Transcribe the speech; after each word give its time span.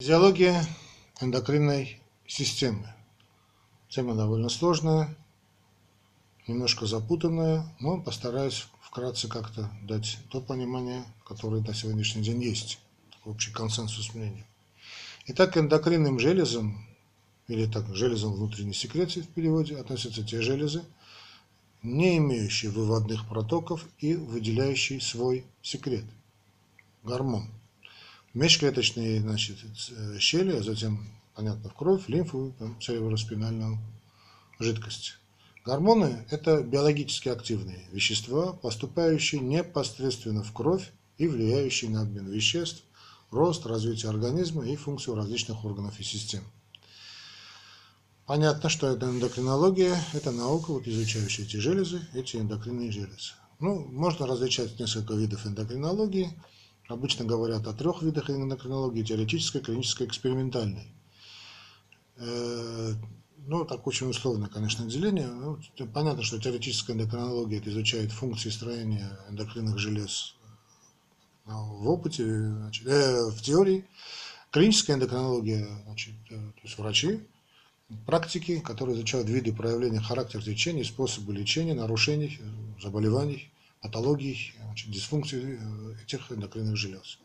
Физиология 0.00 0.66
эндокринной 1.20 2.00
системы. 2.26 2.92
Тема 3.88 4.16
довольно 4.16 4.48
сложная, 4.48 5.16
немножко 6.48 6.86
запутанная, 6.86 7.64
но 7.78 8.00
постараюсь 8.00 8.66
вкратце 8.80 9.28
как-то 9.28 9.70
дать 9.84 10.18
то 10.30 10.40
понимание, 10.40 11.04
которое 11.24 11.62
на 11.62 11.72
сегодняшний 11.72 12.24
день 12.24 12.42
есть, 12.42 12.80
общий 13.24 13.52
консенсус 13.52 14.14
мнений. 14.14 14.44
Итак, 15.26 15.56
эндокринным 15.56 16.18
железам, 16.18 16.84
или 17.46 17.70
так, 17.70 17.94
железам 17.94 18.32
внутренней 18.32 18.74
секреции 18.74 19.20
в 19.20 19.28
переводе, 19.28 19.76
относятся 19.76 20.24
те 20.24 20.42
железы, 20.42 20.84
не 21.84 22.16
имеющие 22.16 22.72
выводных 22.72 23.28
протоков 23.28 23.86
и 24.00 24.16
выделяющие 24.16 25.00
свой 25.00 25.46
секрет– 25.62 26.04
гормон– 27.04 27.48
межклеточные 28.34 29.20
значит, 29.20 29.58
э, 29.90 30.18
щели, 30.18 30.56
а 30.56 30.62
затем, 30.62 31.08
понятно, 31.34 31.70
в 31.70 31.74
кровь, 31.74 32.08
лимфу, 32.08 32.54
там, 32.58 32.80
цереброспинальную 32.80 33.78
жидкость. 34.58 35.16
Гормоны– 35.64 36.26
это 36.30 36.62
биологически 36.62 37.28
активные 37.30 37.86
вещества, 37.90 38.52
поступающие 38.52 39.40
непосредственно 39.40 40.42
в 40.42 40.52
кровь 40.52 40.92
и 41.16 41.26
влияющие 41.26 41.90
на 41.90 42.02
обмен 42.02 42.26
веществ, 42.26 42.82
рост, 43.30 43.64
развитие 43.64 44.10
организма 44.10 44.66
и 44.66 44.76
функцию 44.76 45.16
различных 45.16 45.64
органов 45.64 45.98
и 45.98 46.04
систем. 46.04 46.42
Понятно, 48.26 48.68
что 48.68 48.88
это 48.88 49.06
эндокринология, 49.06 49.96
это 50.12 50.32
наука, 50.32 50.72
вот, 50.72 50.86
изучающая 50.86 51.44
эти 51.44 51.56
железы, 51.56 52.00
эти 52.14 52.36
эндокринные 52.36 52.90
железы. 52.90 53.32
Ну, 53.60 53.86
можно 53.86 54.26
различать 54.26 54.78
несколько 54.78 55.14
видов 55.14 55.46
эндокринологии– 55.46 56.32
Обычно 56.88 57.24
говорят 57.24 57.66
о 57.66 57.72
трех 57.72 58.02
видах 58.02 58.28
эндокринологии– 58.28 59.02
теоретической, 59.04 59.62
клинической, 59.62 60.06
экспериментальной. 60.06 60.86
Э, 62.16 62.92
ну, 63.46 63.64
так 63.64 63.86
очень 63.86 64.10
условное, 64.10 64.48
конечно, 64.48 64.84
деление. 64.84 65.28
Ну, 65.28 65.58
понятно, 65.94 66.22
что 66.22 66.38
теоретическая 66.38 66.92
эндокринология 66.92 67.58
это 67.58 67.70
изучает 67.70 68.12
функции 68.12 68.50
строения 68.50 69.18
эндокринных 69.30 69.78
желез 69.78 70.36
э, 71.46 71.50
в 71.52 71.88
опыте, 71.88 72.24
значит, 72.24 72.86
э, 72.86 73.30
в 73.30 73.40
теории. 73.40 73.86
Клиническая 74.50 74.96
эндокринология, 74.96 75.66
значит, 75.86 76.14
э, 76.30 76.34
то 76.36 76.60
есть 76.62 76.76
врачи, 76.76 77.26
практики, 78.04 78.60
которые 78.60 78.94
изучают 78.96 79.28
виды 79.30 79.54
проявления, 79.54 80.00
характер 80.00 80.42
течения, 80.42 80.84
способы 80.84 81.32
лечения, 81.32 81.72
нарушений, 81.72 82.40
заболеваний 82.82 83.50
патологий, 83.84 84.54
значит, 84.64 84.90
дисфункций 84.90 85.58
э, 85.60 85.94
этих 86.02 86.32
эндокринных 86.32 86.76
желез. 86.76 87.18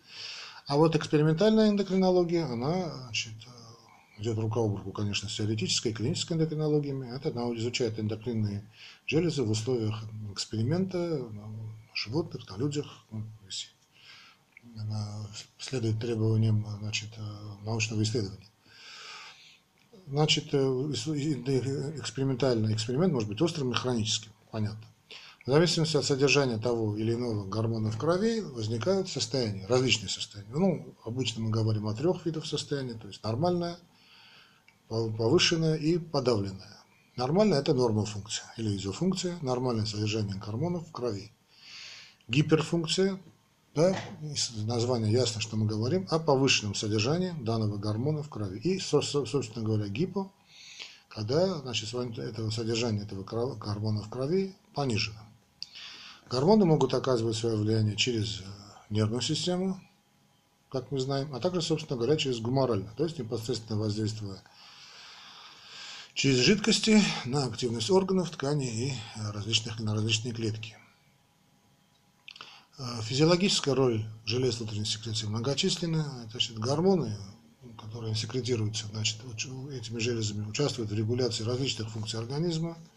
А 0.68 0.76
вот 0.76 0.94
экспериментальная 0.94 1.70
эндокринология, 1.70 2.46
она 2.46 2.94
значит, 3.06 3.32
э, 3.48 4.22
идет 4.22 4.38
рука 4.38 4.60
об 4.60 4.76
руку, 4.76 4.92
конечно, 4.92 5.30
с 5.30 5.38
теоретической 5.38 5.94
и 5.94 5.96
клинической 5.96 6.36
эндокринологиями. 6.36 7.16
Это 7.16 7.30
она 7.30 7.44
изучает 7.56 7.98
эндокринные 7.98 8.70
железы 9.08 9.44
в 9.44 9.52
условиях 9.52 10.04
эксперимента 10.34 10.98
на 10.98 11.50
животных, 11.94 12.50
на 12.50 12.58
людях, 12.58 13.06
ну, 13.10 13.24
она 14.78 15.28
следует 15.60 16.02
требованиям 16.02 16.66
значит, 16.82 17.12
э, 17.18 17.22
научного 17.64 18.04
исследования. 18.04 18.50
Значит, 20.08 20.54
экспериментальный 20.54 22.74
эксперимент 22.74 23.14
может 23.14 23.30
быть 23.30 23.42
острым 23.42 23.72
и 23.72 23.76
хроническим, 23.76 24.34
понятно. 24.52 24.89
В 25.45 25.52
зависимости 25.52 25.98
от 25.98 26.06
содержания 26.06 26.58
того 26.58 26.95
или 26.95 27.14
иного 27.14 27.45
гормона 27.45 27.92
в 27.92 27.98
крови 27.98 28.42
возникают 28.42 29.09
состояния, 29.09 29.66
различные 29.68 30.09
состояния. 30.09 30.52
Ну, 30.54 30.96
обычно 31.04 31.42
мы 31.42 31.50
говорим 31.50 31.88
о 31.88 31.96
трех 31.96 32.26
видах 32.26 32.46
состояния, 32.46 32.94
то 32.94 33.08
есть 33.08 33.23
нормальное, 33.23 33.78
повышенное 34.90 35.76
и 35.76 35.98
подавленное. 35.98 36.78
Нормальное– 37.16 37.59
это 37.62 37.73
нормофункция 37.73 38.46
или 38.58 38.78
изофункция, 38.78 39.40
нормальное 39.42 39.86
содержание 39.86 40.36
гормонов 40.38 40.88
в 40.88 40.91
крови. 40.91 41.31
Гиперфункция, 42.28 43.19
да, 43.74 43.97
из 44.22 44.52
названия 44.66 45.12
ясно, 45.12 45.42
что 45.42 45.58
мы 45.58 45.66
говорим 45.66 46.06
о 46.12 46.19
повышенном 46.19 46.75
содержании 46.75 47.34
данного 47.42 47.78
гормона 47.78 48.22
в 48.24 48.30
крови. 48.30 48.59
И, 48.59 48.78
собственно 48.80 49.66
говоря, 49.66 49.88
гипо, 49.88 50.31
когда 51.08 51.56
значит, 51.59 51.92
этого 51.94 52.52
содержание 52.52 53.03
этого 53.03 53.24
гормона 53.24 54.03
в 54.03 54.09
крови 54.09 54.53
понижено. 54.75 55.19
Гормоны 56.29 56.66
могут 56.66 56.94
оказывать 56.94 57.35
свое 57.35 57.56
влияние 57.56 57.95
через 57.95 58.41
э, 58.41 58.44
нервную 58.91 59.22
систему, 59.22 59.81
как 60.69 60.91
мы 60.91 61.00
знаем, 61.00 61.34
а 61.34 61.40
также, 61.40 61.63
собственно 61.63 61.97
говоря, 61.97 62.17
через 62.17 62.40
гуморально, 62.40 62.91
то 62.95 63.03
есть 63.03 63.17
непосредственно 63.17 63.79
воздействуя 63.79 64.39
через 66.13 66.38
жидкости 66.38 67.01
на 67.25 67.45
активность 67.45 67.89
органов, 67.89 68.29
тканей 68.29 68.69
и 68.69 68.91
э, 68.91 69.31
различных, 69.31 69.79
на 69.79 69.95
различные 69.95 70.31
клетки. 70.31 70.78
Э, 72.78 72.84
физиологическая 73.01 73.73
роль 73.73 74.06
желез 74.25 74.59
внутренней 74.59 74.85
секреции 74.85 75.25
многочисленна. 75.25 76.28
Значит, 76.29 76.59
гормоны, 76.59 77.18
которые 77.75 78.13
секретируются 78.13 78.85
значит, 78.85 79.18
этими 79.72 79.97
железами, 79.97 80.47
участвуют 80.47 80.91
в 80.91 80.95
регуляции 80.95 81.44
различных 81.44 81.89
функций 81.89 82.19
организма– 82.19 82.78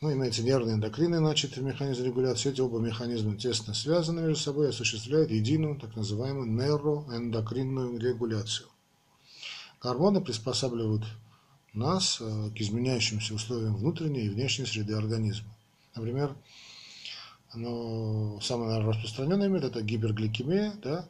ну, 0.00 0.12
имеется 0.12 0.42
нервный 0.42 0.74
эндокринный 0.74 1.18
значит, 1.18 1.56
механизм 1.56 2.04
регуляции. 2.04 2.50
Эти 2.50 2.60
оба 2.60 2.78
механизма 2.80 3.36
тесно 3.36 3.72
связаны 3.72 4.20
между 4.20 4.42
собой 4.42 4.66
и 4.66 4.70
осуществляют 4.70 5.30
единую, 5.30 5.78
так 5.78 5.96
называемую 5.96 6.46
нейроэндокринную 6.50 7.98
регуляцию. 7.98 8.68
Гормоны 9.80 10.20
приспосабливают 10.20 11.04
нас 11.72 12.18
э, 12.20 12.50
к 12.50 12.60
изменяющимся 12.60 13.34
условиям 13.34 13.76
внутренней 13.76 14.26
и 14.26 14.28
внешней 14.28 14.66
среды 14.66 14.94
организма. 14.94 15.48
Например, 15.94 16.36
ну, 17.54 18.38
самый 18.42 18.68
наверное, 18.68 18.92
распространенный 18.92 19.48
метод– 19.48 19.70
это 19.76 19.82
гипергликемия, 19.82 20.74
да? 20.82 21.08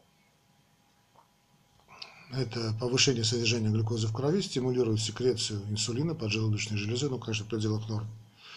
это 2.32 2.72
повышение 2.78 3.24
содержания 3.24 3.70
глюкозы 3.70 4.06
в 4.06 4.12
крови, 4.12 4.42
стимулирует 4.42 5.00
секрецию 5.00 5.62
инсулина 5.70 6.14
поджелудочной 6.14 6.76
железы, 6.76 7.08
ну, 7.08 7.18
конечно, 7.18 7.44
в 7.44 7.48
пределах 7.48 7.88
норм 7.88 8.06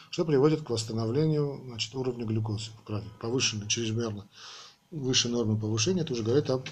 что 0.10 0.26
приводит 0.26 0.62
к 0.64 0.70
восстановлению 0.70 1.62
значит, 1.66 1.94
уровня 1.96 2.26
глюкозы 2.26 2.72
в 2.72 2.84
крови. 2.84 3.08
Повышенно, 3.20 3.68
чрезмерно 3.68 4.28
выше 4.92 5.30
нормы 5.30 5.58
повышения, 5.58 6.02
это 6.02 6.14
уже 6.14 6.24
говорит 6.24 6.50
о 6.50 6.64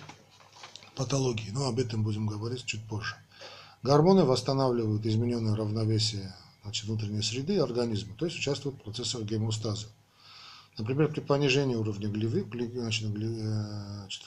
патологии, 0.96 1.52
но 1.52 1.68
об 1.68 1.80
этом 1.80 2.03
будем 2.03 2.28
говорить 2.28 2.66
чуть 2.66 2.84
позже. 2.88 3.16
Гормоны 3.84 4.25
восстанавливают 4.25 5.06
измененное 5.06 5.56
равновесие 5.56 6.36
значит, 6.64 6.86
внутренней 6.86 7.22
среды 7.22 7.59
организма, 7.59 8.16
то 8.18 8.25
есть 8.25 8.38
участвуют 8.38 8.80
в 8.80 8.84
процессах 8.84 9.22
гемостаза. 9.22 9.88
Например, 10.78 11.12
при 11.12 11.22
понижении 11.22 11.75
уровня 11.75 12.08
глевы, 12.08 12.46
значит, 12.74 13.06
э, 13.06 14.00
значит, 14.02 14.24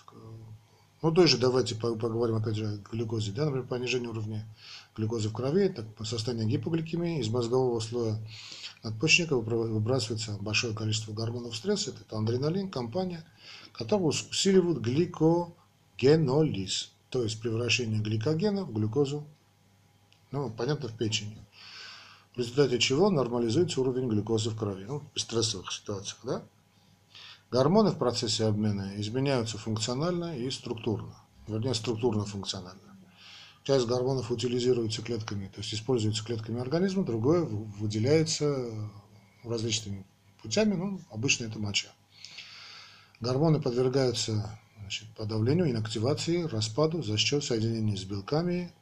ну, 1.02 1.12
той 1.12 1.26
же 1.26 1.38
давайте 1.38 1.74
поговорим 1.76 2.36
опять 2.36 2.56
же 2.56 2.66
о 2.66 2.76
глюкозе. 2.92 3.32
Да? 3.32 3.46
Например, 3.46 3.66
понижение 3.66 4.10
уровня 4.10 4.46
глюкозы 4.96 5.28
в 5.28 5.32
крови, 5.32 5.68
так, 5.68 5.86
состояние 6.04 6.48
гипогликемии 6.48 7.20
из 7.20 7.28
мозгового 7.28 7.80
слоя 7.80 8.18
надпочечника 8.82 9.36
выбрасывается 9.36 10.36
большое 10.40 10.74
количество 10.74 11.12
гормонов 11.12 11.56
стресса, 11.56 11.90
это 11.90 12.18
адреналин, 12.18 12.70
компания, 12.70 13.24
которые 13.72 14.08
усиливают 14.08 14.78
гликогенолиз, 14.78 16.92
то 17.10 17.22
есть 17.22 17.40
превращение 17.40 18.00
гликогена 18.00 18.64
в 18.64 18.72
глюкозу, 18.72 19.26
ну, 20.30 20.50
понятно, 20.50 20.88
в 20.88 20.96
печени. 20.96 21.36
В 22.34 22.38
результате 22.38 22.78
чего 22.78 23.10
нормализуется 23.10 23.80
уровень 23.80 24.08
глюкозы 24.08 24.50
в 24.50 24.56
крови, 24.56 24.84
ну, 24.84 25.02
в 25.14 25.20
стрессовых 25.20 25.72
ситуациях, 25.72 26.18
да? 26.22 26.42
Гормоны 27.50 27.90
в 27.90 27.98
процессе 27.98 28.44
обмена 28.44 28.92
изменяются 29.00 29.58
функционально 29.58 30.38
и 30.38 30.48
структурно, 30.50 31.16
вернее, 31.48 31.74
структурно-функционально. 31.74 32.89
Часть 33.62 33.86
гормонов 33.86 34.30
утилизируется 34.30 35.02
клетками, 35.02 35.48
то 35.48 35.60
есть 35.60 35.74
используется 35.74 36.24
клетками 36.24 36.60
организма, 36.60 37.04
другое 37.04 37.42
выделяется 37.44 38.70
различными 39.44 40.04
путями, 40.42 40.74
ну, 40.74 41.00
обычно 41.10 41.44
это 41.44 41.58
моча. 41.58 41.88
Гормоны 43.20 43.60
подвергаются 43.60 44.58
значит, 44.80 45.08
подавлению, 45.14 45.70
инактивации, 45.70 46.44
распаду 46.44 47.02
за 47.02 47.18
счет 47.18 47.44
соединения 47.44 47.96
с 47.96 48.04
белками, 48.04 48.72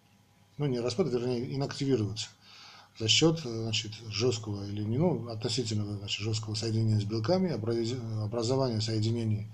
ну, 0.59 0.67
не 0.67 0.79
распаду, 0.79 1.11
вернее, 1.11 1.55
инактивируются 1.55 2.29
за 2.99 3.09
счет 3.09 3.41
значит, 3.41 3.93
жесткого 4.09 4.65
или 4.65 4.83
не, 4.83 4.99
ну, 4.99 5.29
относительного 5.29 5.97
значит, 5.99 6.21
жесткого 6.21 6.55
соединения 6.55 7.01
с 7.01 7.05
белками, 7.05 7.51
образования 8.25 8.81
соединений 8.81 9.47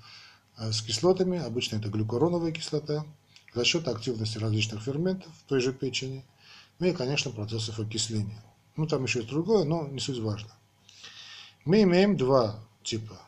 э, 0.57 0.73
с 0.73 0.83
кислотами, 0.83 1.39
обычно 1.39 1.77
это 1.77 1.89
глюкуроновая 1.89 2.53
кислота, 2.53 3.05
за 3.55 3.65
счет 3.65 3.89
активности 3.89 4.39
различных 4.39 4.83
ферментов 4.83 5.33
в 5.39 5.49
той 5.49 5.61
же 5.61 5.73
печени, 5.73 6.25
ну 6.79 6.87
и, 6.87 6.93
конечно, 6.93 7.31
процессов 7.31 7.79
окисления. 7.79 8.43
Ну, 8.77 8.87
там 8.87 9.05
еще 9.05 9.21
есть 9.21 9.31
другое, 9.31 9.65
но 9.65 9.87
не 9.87 10.01
суть 10.01 10.19
важно. 10.19 10.51
Мы 11.65 11.83
имеем 11.83 12.17
два 12.17 12.59
типа 12.83 13.21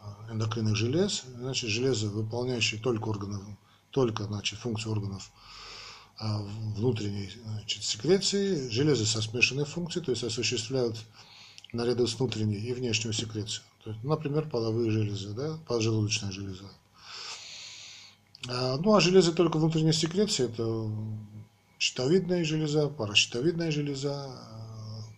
э, 0.00 0.32
эндокринных 0.32 0.76
желез. 0.76 1.24
Значит, 1.36 1.70
железы, 1.70 2.08
выполняющие 2.08 2.80
только 2.80 3.08
органы, 3.08 3.40
только 3.90 4.24
значит, 4.24 4.58
функции 4.58 4.88
органов 4.88 5.30
а, 6.18 6.40
внутренней 6.76 7.30
значит, 7.44 7.84
секреции, 7.84 8.68
железы 8.70 9.06
со 9.06 9.22
смешанной 9.22 9.64
функцией, 9.64 10.04
то 10.04 10.12
есть 10.12 10.24
осуществляют 10.24 10.96
наряду 11.72 12.06
с 12.06 12.18
внутренней 12.18 12.58
и 12.58 12.72
внешнюю 12.72 13.12
секрецию. 13.12 13.64
То 13.84 13.90
есть, 13.90 14.02
например, 14.02 14.48
половые 14.48 14.90
железы, 14.90 15.32
да, 15.34 15.58
поджелудочная 15.66 16.32
железа. 16.32 16.64
А, 18.46 18.76
ну, 18.78 18.94
а 18.94 19.00
железы 19.00 19.32
только 19.32 19.56
внутренней 19.58 19.92
секреции– 19.92 20.44
это 20.46 20.90
щитовидная 21.78 22.44
железа, 22.44 22.88
паращитовидная 22.88 23.70
железа, 23.70 24.30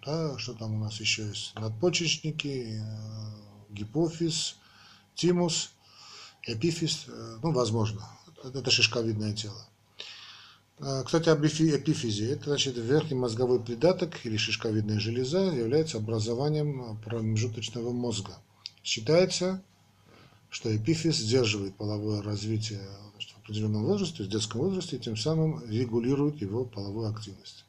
да, 0.04 0.38
что 0.38 0.54
там 0.54 0.74
у 0.74 0.78
нас 0.78 1.00
еще 1.00 1.26
есть, 1.26 1.54
надпочечники, 1.54 2.80
э, 2.80 3.74
гипофиз, 3.74 4.56
тимус, 5.14 5.72
эпифиз, 6.44 7.04
э, 7.08 7.38
ну, 7.42 7.52
возможно, 7.52 8.08
это 8.42 8.70
шишковидное 8.70 9.34
тело. 9.34 9.66
А, 10.82 11.02
кстати, 11.02 11.28
об 11.28 11.44
эпифизе. 11.44 12.32
Это 12.32 12.44
значит 12.44 12.76
верхний 12.78 13.16
мозговой 13.16 13.60
придаток 13.60 14.24
или 14.24 14.38
шишковидная 14.38 14.98
железа 14.98 15.40
является 15.40 15.98
образованием 15.98 16.98
промежуточного 17.04 17.90
мозга. 17.92 18.38
Считается, 18.82 19.62
что 20.50 20.76
эпифиз 20.76 21.16
сдерживает 21.16 21.76
половое 21.76 22.22
развитие 22.22 22.80
в 22.80 23.38
определенном 23.38 23.84
возрасте, 23.84 24.24
в 24.24 24.28
детском 24.28 24.60
возрасте, 24.60 24.96
и 24.96 25.00
тем 25.00 25.16
самым 25.16 25.64
регулирует 25.70 26.40
его 26.40 26.64
половую 26.64 27.08
активность. 27.08 27.64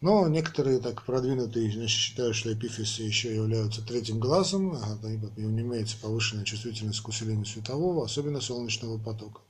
Но 0.00 0.26
некоторые 0.26 0.80
так 0.80 1.04
продвинутые 1.04 1.70
значит, 1.70 1.96
считают, 1.96 2.34
что 2.34 2.52
эпифисы 2.52 3.02
еще 3.02 3.32
являются 3.34 3.82
третьим 3.82 4.18
глазом, 4.18 4.72
а 4.74 4.98
и 5.06 5.42
имеется 5.42 5.96
повышенная 5.96 6.44
чувствительность 6.44 7.00
к 7.00 7.08
усилению 7.08 7.46
светового, 7.46 8.04
особенно 8.04 8.40
солнечного 8.40 8.98
потока. 8.98 9.40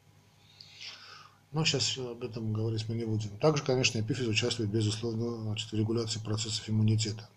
Но 1.52 1.64
сейчас 1.64 1.96
об 1.98 2.22
этом 2.22 2.52
говорить 2.52 2.86
мы 2.88 2.94
не 2.94 3.04
будем. 3.04 3.30
Также, 3.38 3.62
конечно, 3.62 3.98
эпифиз 3.98 4.26
участвует, 4.26 4.70
безусловно, 4.70 5.42
значит, 5.42 5.70
в 5.70 5.74
регуляции 5.74 6.20
процессов 6.20 6.68
иммунитета. 6.68 7.28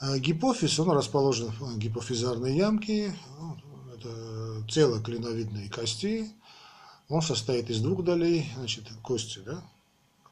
А 0.00 0.18
гипофиз, 0.18 0.78
он 0.80 0.90
расположен 0.90 1.50
в 1.50 1.78
гипофизарной 1.78 2.56
ямке, 2.56 3.14
ну, 3.38 3.56
это 3.94 4.66
тело 4.68 5.02
клиновидной 5.02 5.68
кости, 5.68 6.30
он 7.08 7.22
состоит 7.22 7.70
из 7.70 7.80
двух 7.80 8.02
долей, 8.02 8.50
значит, 8.56 8.84
кости, 9.02 9.40
да, 9.44 9.62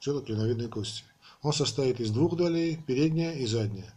тело 0.00 0.23
клиновидной 0.23 0.69
кости. 0.69 1.05
Он 1.43 1.53
состоит 1.53 2.00
из 2.00 2.11
двух 2.11 2.37
долей, 2.37 2.82
передняя 2.87 3.35
и 3.35 3.47
задняя. 3.47 3.93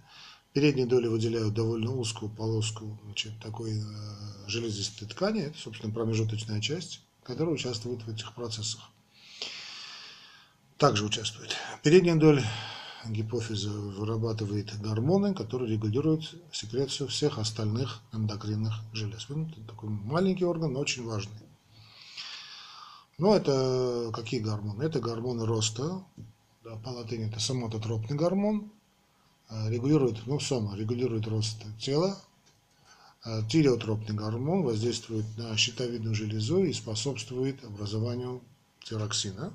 Передние 0.53 0.85
доли 0.85 1.07
выделяют 1.07 1.53
довольно 1.53 1.95
узкую 1.95 2.29
полоску 2.29 2.99
значит, 3.05 3.39
такой 3.41 3.79
э, 3.79 3.83
железистой 4.47 5.07
ткани, 5.07 5.43
это, 5.43 5.57
собственно, 5.57 5.93
промежуточная 5.93 6.59
часть 6.59 7.01
которые 7.23 7.55
участвуют 7.55 8.03
в 8.03 8.09
этих 8.09 8.33
процессах. 8.33 8.81
Также 10.77 11.05
участвует. 11.05 11.55
Передняя 11.83 12.15
доля 12.15 12.43
гипофиза 13.05 13.69
вырабатывает 13.69 14.79
гормоны, 14.81 15.33
которые 15.33 15.71
регулируют 15.71 16.35
секрецию 16.51 17.07
всех 17.09 17.39
остальных 17.39 18.01
эндокринных 18.13 18.73
желез. 18.93 19.25
Это 19.29 19.61
такой 19.67 19.89
маленький 19.89 20.45
орган, 20.45 20.73
но 20.73 20.79
очень 20.79 21.05
важный. 21.05 21.41
Но 23.17 23.35
это 23.35 24.11
какие 24.13 24.39
гормоны? 24.39 24.83
Это 24.83 24.99
гормоны 24.99 25.45
роста. 25.45 26.03
Да, 26.63 26.75
по 26.77 26.89
латыни 26.89 27.27
это 27.27 27.39
сомототропный 27.39 28.17
гормон. 28.17 28.71
Э, 29.49 29.69
регулирует, 29.69 30.25
ну, 30.27 30.39
сома, 30.39 30.75
регулирует 30.75 31.27
рост 31.27 31.57
тела, 31.79 32.17
Э, 33.23 33.43
тиреотропный 33.47 34.15
гормон 34.15 34.63
воздействует 34.63 35.25
на 35.37 35.55
щитовидную 35.55 36.15
железу 36.15 36.63
и 36.63 36.73
способствует 36.73 37.63
образованию 37.63 38.41
тироксина. 38.83 39.53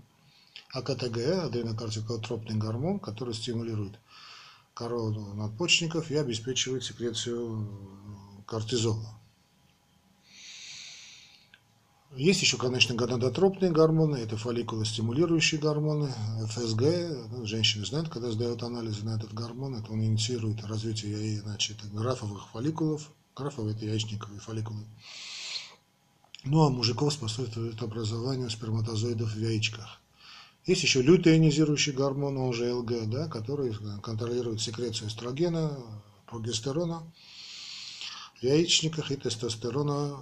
А 0.72 0.82
КТГ, 0.82 1.44
адренокортикотропный 1.44 2.56
гормон, 2.56 2.98
который 2.98 3.34
стимулирует 3.34 3.98
корону 4.74 5.34
надпочечников 5.34 6.10
и 6.10 6.16
обеспечивает 6.16 6.84
секрецию 6.84 8.44
кортизола. 8.46 9.18
Есть 12.14 12.40
еще, 12.40 12.56
конечно, 12.56 12.94
гонадотропные 12.94 13.70
гормоны, 13.70 14.16
это 14.16 14.36
фолликулостимулирующие 14.36 15.60
гормоны, 15.60 16.12
ФСГ. 16.48 16.82
Ну, 17.30 17.44
женщины 17.44 17.84
знают, 17.84 18.08
когда 18.08 18.30
сдают 18.30 18.62
анализы 18.62 19.04
на 19.04 19.16
этот 19.16 19.34
гормон, 19.34 19.74
это 19.74 19.92
он 19.92 20.02
инициирует 20.02 20.64
развитие 20.64 21.40
значит, 21.40 21.76
графовых 21.92 22.48
фолликулов, 22.48 23.10
Графовые– 23.36 23.76
это 23.76 23.84
яичниковые 23.84 24.40
фолликулы. 24.40 24.86
Ну 26.44 26.64
а 26.64 26.70
мужиков 26.70 27.12
способствует 27.12 27.82
образованию 27.82 28.48
сперматозоидов 28.48 29.34
в 29.34 29.38
яичках. 29.38 30.00
Есть 30.66 30.82
еще 30.82 31.00
лютеинизирующий 31.00 31.92
гормон, 31.92 32.36
он 32.38 32.52
же 32.52 32.74
ЛГ, 32.74 33.08
да, 33.08 33.28
который 33.28 33.72
контролирует 34.02 34.60
секрецию 34.60 35.08
эстрогена, 35.08 35.78
прогестерона 36.26 37.04
в 38.34 38.42
яичниках 38.42 39.12
и 39.12 39.16
тестостерона 39.16 40.18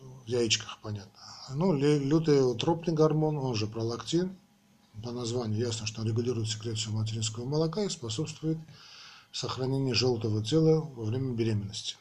в 0.00 0.26
яичках, 0.26 0.78
понятно. 0.82 1.12
Ну, 1.54 1.72
лютеотропный 1.74 2.92
гормон, 2.92 3.38
он 3.38 3.54
же 3.54 3.68
пролактин, 3.68 4.36
по 5.02 5.12
названию 5.12 5.60
ясно, 5.60 5.86
что 5.86 6.00
он 6.00 6.08
регулирует 6.08 6.48
секрецию 6.48 6.94
материнского 6.94 7.44
молока 7.44 7.84
и 7.84 7.88
способствует 7.88 8.58
сохранению 9.30 9.94
желтого 9.94 10.42
тела 10.42 10.80
во 10.80 11.04
время 11.04 11.34
беременности. 11.34 11.94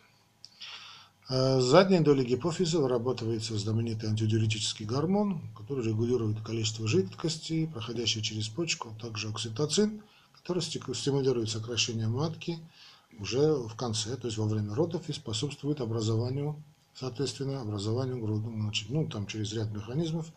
Э, 1.29 1.59
задняя 1.59 2.01
доля 2.01 2.23
гипофиза 2.23 2.79
вырабатывается 2.79 3.57
знаменитый 3.57 4.09
антидиуретический 4.09 4.85
гормон, 4.85 5.41
который 5.57 5.85
регулирует 5.85 6.39
количество 6.41 6.87
жидкости, 6.87 7.65
проходящей 7.65 8.21
через 8.21 8.47
почку, 8.47 8.95
а 8.95 9.01
также 9.01 9.27
окситоцин, 9.27 10.01
который 10.33 10.61
стимулирует 10.61 11.49
сокращение 11.49 12.07
матки 12.07 12.59
уже 13.19 13.55
в 13.55 13.75
конце, 13.75 14.15
то 14.15 14.27
есть 14.27 14.37
во 14.37 14.45
время 14.45 14.73
родов 14.73 15.09
и 15.09 15.13
способствует 15.13 15.81
образованию, 15.81 16.55
соответственно, 16.93 17.59
образованию 17.59 18.21
грудного, 18.21 18.71
ну, 18.87 19.07
там 19.07 19.27
через 19.27 19.51
ряд 19.51 19.69
механизмов, 19.73 20.27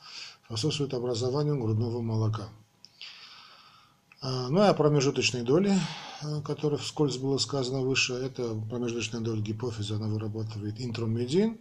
способствует 0.46 0.92
образованию 0.94 1.60
грудного 1.60 2.00
молока. 2.00 2.48
А, 4.22 4.48
ну 4.50 4.62
и 4.62 4.66
о 4.66 4.74
промежуточной 4.74 5.42
доле, 5.42 5.78
о 6.20 6.42
которой 6.42 6.78
вскользь 6.78 7.16
было 7.16 7.38
сказано 7.38 7.80
выше, 7.80 8.12
это 8.12 8.54
промежуточная 8.68 9.20
доля 9.20 9.40
гипофиза, 9.40 9.96
она 9.96 10.08
вырабатывает 10.08 10.74
интромедин, 10.78 11.58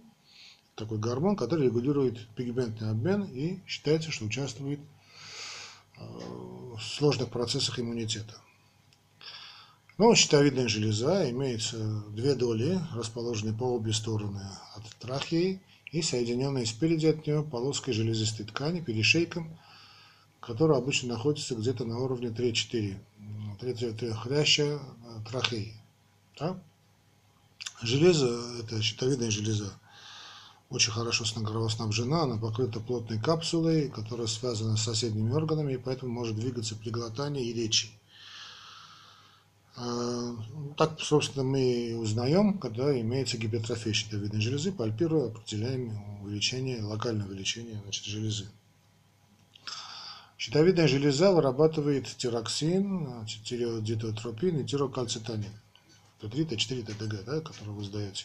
такой 0.75 0.97
гормон, 0.97 1.37
который 1.37 1.67
регулирует 1.67 2.27
пигментный 2.35 2.89
обмен 2.89 3.23
и 3.23 3.59
считается, 3.65 4.11
что 4.11 4.25
участвует 4.25 4.81
а, 5.97 6.03
в 6.75 6.81
сложных 6.81 7.29
процессах 7.29 7.79
иммунитета. 7.79 8.35
Ну, 9.97 10.13
щитовидная 10.15 10.67
железа 10.67 11.29
имеется 11.31 12.03
две 12.09 12.35
доли, 12.35 12.79
расположенные 12.93 13.53
по 13.53 13.63
обе 13.63 13.93
стороны 13.93 14.41
от 14.75 14.83
трахеи 14.99 15.61
и 15.93 16.01
соединенные 16.01 16.65
спереди 16.65 17.07
от 17.07 17.25
нее 17.25 17.41
полоской 17.41 17.93
железистой 17.93 18.45
ткани, 18.45 18.81
перешейком, 18.81 19.57
которая 20.49 20.79
обычно 20.79 21.09
находится 21.09 21.53
где-то 21.53 21.85
на 21.85 21.99
уровне 21.99 22.29
3-4, 22.29 22.97
хряща 24.15 24.63
э, 24.63 24.79
трахеи. 25.29 25.75
Да? 26.39 26.59
Железо, 27.83 28.59
это 28.59 28.81
щитовидная 28.81 29.29
железа, 29.29 29.71
очень 30.71 30.91
хорошо 30.91 31.23
кровоснабжена, 31.43 32.23
она 32.23 32.37
покрыта 32.37 32.79
плотной 32.79 33.19
капсулой, 33.21 33.89
которая 33.89 34.25
связана 34.25 34.75
с 34.75 34.85
соседними 34.85 35.31
органами, 35.31 35.73
и 35.73 35.77
поэтому 35.77 36.11
может 36.11 36.35
двигаться 36.35 36.75
при 36.75 36.89
глотании 36.89 37.47
и 37.47 37.53
речи. 37.53 37.91
А, 39.75 40.35
так, 40.77 40.99
собственно, 40.99 41.43
мы 41.43 41.95
узнаем, 41.95 42.57
когда 42.57 42.99
имеется 42.99 43.37
гипертрофия 43.37 43.93
щитовидной 43.93 44.41
железы, 44.41 44.71
пальпируя, 44.71 45.27
определяем 45.27 46.23
увеличение, 46.23 46.81
локальное 46.81 47.27
увеличение 47.27 47.79
значит, 47.83 48.05
железы. 48.05 48.49
Щитовидная 50.39 50.87
железа 50.87 51.33
вырабатывает 51.33 52.07
тироксин, 52.15 53.25
тиреодитотропин 53.43 54.61
и 54.61 54.65
тирокальцитонин. 54.65 55.51
Т3, 56.21 56.47
Т4, 56.47 56.85
ТТГ, 56.85 57.25
да, 57.25 57.41
которые 57.41 57.73
вы 57.75 57.83
сдаете. 57.83 58.23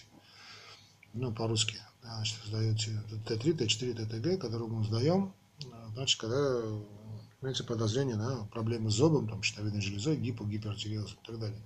Ну, 1.12 1.32
по-русски. 1.32 1.76
Значит, 2.02 2.36
сдаете 2.46 3.02
Т3, 3.26 3.56
Т4, 3.56 4.06
ТТГ, 4.06 4.40
которые 4.40 4.68
мы 4.68 4.84
сдаем, 4.84 5.34
значит, 5.94 6.20
когда 6.20 6.62
имеется 7.42 7.64
подозрение 7.64 8.14
на 8.14 8.44
проблемы 8.44 8.92
с 8.92 8.94
зобом, 8.94 9.28
там, 9.28 9.42
щитовидной 9.42 9.82
железой, 9.82 10.16
гипо, 10.16 10.44
гипертиреоз 10.44 11.14
и 11.14 11.26
так 11.26 11.40
далее. 11.40 11.60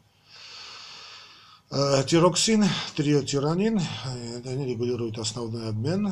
Э, 1.71 2.03
тироксин, 2.07 2.65
трийодтиронин, 2.97 3.79
э, 3.81 4.43
они 4.47 4.65
регулируют 4.65 5.19
основной 5.19 5.69
обмен 5.69 6.11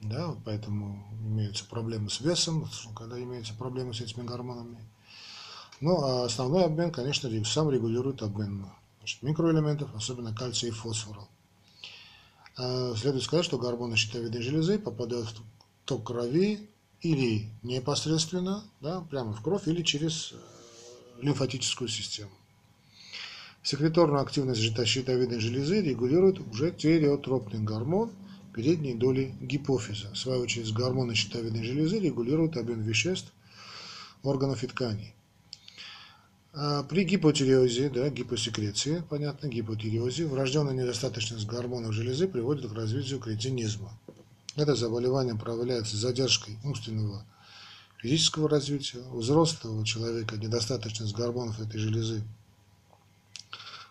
да, 0.00 0.28
вот 0.28 0.38
поэтому 0.44 1.04
имеются 1.22 1.64
проблемы 1.64 2.08
с 2.10 2.20
весом, 2.20 2.68
когда 2.94 3.20
имеются 3.20 3.54
проблемы 3.54 3.94
с 3.94 4.00
этими 4.00 4.24
гормонами. 4.24 4.78
Ну, 5.80 6.02
а 6.02 6.24
основной 6.24 6.64
обмен, 6.64 6.90
конечно, 6.92 7.30
сам 7.44 7.70
регулирует 7.70 8.22
обмен 8.22 8.66
значит, 8.98 9.22
микроэлементов, 9.22 9.94
особенно 9.94 10.34
кальция 10.34 10.68
и 10.68 10.72
фосфора. 10.72 11.26
А, 12.56 12.94
следует 12.96 13.24
сказать, 13.24 13.44
что 13.44 13.58
гормоны 13.58 13.96
щитовидной 13.96 14.42
железы 14.42 14.78
попадают 14.78 15.28
в 15.28 15.42
ток 15.84 16.06
крови 16.06 16.68
или 17.00 17.48
непосредственно, 17.62 18.64
да, 18.80 19.00
прямо 19.00 19.32
в 19.32 19.42
кровь, 19.42 19.68
или 19.68 19.82
через 19.82 20.32
э, 20.32 20.36
лимфатическую 21.22 21.88
систему. 21.88 22.30
Секреторную 23.62 24.22
активность 24.22 24.60
щитовидной 24.60 25.40
железы 25.40 25.80
регулирует 25.80 26.40
уже 26.40 26.72
тиреотропный 26.72 27.60
гормон 27.60 28.10
передней 28.58 28.94
доли 28.94 29.36
гипофиза. 29.40 30.10
В 30.12 30.18
свою 30.18 30.40
очередь, 30.40 30.72
гормоны 30.72 31.14
щитовидной 31.14 31.62
железы 31.62 32.00
регулируют 32.00 32.56
обмен 32.56 32.82
веществ 32.82 33.32
органов 34.24 34.64
и 34.64 34.66
тканей. 34.66 35.14
А 36.52 36.82
при 36.82 37.04
гипотиреозе, 37.04 37.88
да, 37.88 38.08
гипосекреции, 38.08 39.04
понятно, 39.08 39.46
гипотиреозе, 39.46 40.26
врожденная 40.26 40.74
недостаточность 40.74 41.46
гормонов 41.46 41.92
железы 41.92 42.26
приводит 42.26 42.68
к 42.68 42.74
развитию 42.74 43.20
кретинизма. 43.20 43.96
Это 44.56 44.74
заболевание 44.74 45.36
проявляется 45.36 45.96
задержкой 45.96 46.58
умственного 46.64 47.24
физического 47.98 48.48
развития. 48.48 49.04
У 49.12 49.20
взрослого 49.20 49.86
человека 49.86 50.36
недостаточность 50.36 51.14
гормонов 51.14 51.60
этой 51.60 51.78
железы 51.78 52.24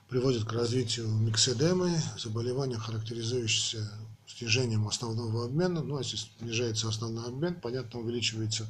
приводит 0.09 0.43
к 0.43 0.51
развитию 0.51 1.07
микседемы, 1.07 2.01
заболевания, 2.17 2.75
характеризующиеся 2.75 3.89
снижением 4.37 4.87
основного 4.87 5.45
обмена. 5.45 5.81
Ну, 5.81 5.97
а 5.97 5.99
если 5.99 6.17
снижается 6.39 6.87
основной 6.87 7.25
обмен, 7.25 7.55
понятно, 7.55 7.99
увеличивается 7.99 8.67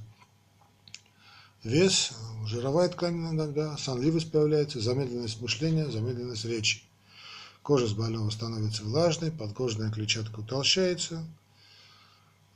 вес, 1.64 2.12
жировая 2.46 2.88
ткань 2.90 3.16
иногда, 3.32 3.78
сонливость 3.78 4.32
появляется, 4.32 4.80
замедленность 4.80 5.42
мышления, 5.42 5.90
замедленность 5.90 6.46
речи. 6.46 6.84
Кожа 7.62 7.88
с 7.88 7.94
больного 7.94 8.30
становится 8.30 8.84
влажной, 8.84 9.32
подкожная 9.32 9.92
клетчатка 9.92 10.40
утолщается, 10.40 11.26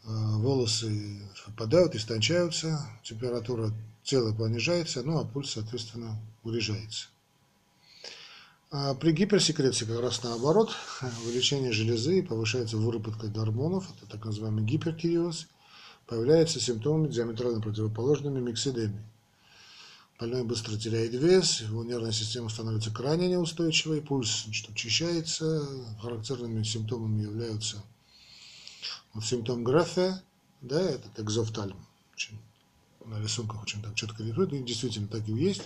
э, 0.06 0.08
волосы 0.08 1.20
выпадают, 1.48 1.96
истончаются, 1.96 2.80
температура 3.04 3.74
тела 4.04 4.34
понижается, 4.34 5.04
ну 5.04 5.20
а 5.20 5.26
пульс, 5.26 5.52
соответственно, 5.52 6.18
урежается. 6.44 7.10
А 8.72 8.96
при 8.96 9.12
гиперсекреции 9.12 9.86
как 9.86 10.00
раз 10.00 10.24
наоборот, 10.24 10.72
увеличение 11.26 11.72
железы 11.72 12.20
и 12.20 12.22
повышается 12.22 12.78
выработка 12.78 13.28
гормонов, 13.28 13.88
это 13.98 14.10
так 14.10 14.26
называемый 14.26 14.64
гипертиреоз– 14.64 15.48
появляются 16.12 16.60
симптомами 16.60 17.08
диаметрально 17.08 17.62
противоположными 17.62 18.42
миксидемии. 18.42 19.02
Больной 20.20 20.44
быстро 20.44 20.76
теряет 20.76 21.14
вес, 21.14 21.62
его 21.62 21.86
нервная 21.86 22.12
система 22.12 22.50
становится 22.50 22.92
крайне 22.92 23.30
неустойчивой, 23.30 24.02
пульс 24.02 24.44
значит, 24.44 24.70
учащается, 24.70 25.66
характерными 26.02 26.64
симптомами 26.64 27.22
являются 27.24 27.82
вот 29.14 29.24
симптом 29.24 29.64
Графе, 29.64 30.22
да, 30.60 30.82
этот 30.82 31.18
экзофтальм, 31.18 31.78
очень, 32.14 32.38
на 33.06 33.22
рисунках 33.22 33.64
очень 33.64 33.82
так 33.82 33.96
четко 33.96 34.24
рисует, 34.24 34.52
и 34.52 34.62
действительно 34.62 35.08
так 35.08 35.28
и 35.30 35.32
есть. 35.32 35.64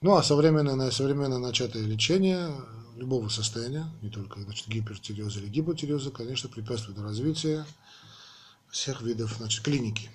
Ну 0.00 0.14
а 0.14 0.22
современное, 0.22 0.90
современное 0.92 1.38
начатое 1.38 1.84
лечение 1.84 2.54
любого 2.96 3.28
состояния, 3.28 3.86
не 4.00 4.10
только 4.10 4.40
значит, 4.40 4.68
гипертиреоза 4.68 5.40
или 5.40 5.48
гипотиреоза, 5.48 6.10
конечно, 6.10 6.48
препятствует 6.48 6.98
развитию 7.00 7.66
всех 8.70 9.02
видов 9.02 9.34
значит, 9.38 9.64
клиники. 9.64 10.10